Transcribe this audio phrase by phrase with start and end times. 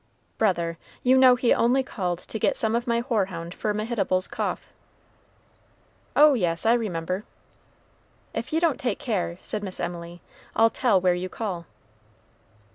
[0.39, 4.65] "Brother, you know he only called to get some of my hoarhound for Mehitable's cough."
[6.15, 7.23] "Oh, yes, I remember."
[8.33, 10.19] "If you don't take care," said Miss Emily,
[10.55, 11.67] "I'll tell where you call."